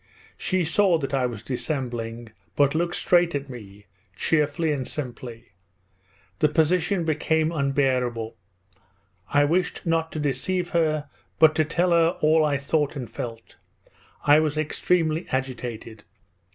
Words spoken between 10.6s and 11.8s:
her but to